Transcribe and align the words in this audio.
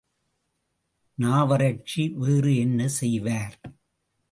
நாவறட்சி 1.17 2.13
வேறு 2.15 2.55
என்ன 2.55 2.87
செய்வார்? 2.87 3.55